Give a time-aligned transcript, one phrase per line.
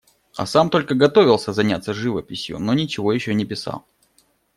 [0.35, 3.85] А сам только готовился заняться живописью, но ничего еще не писал.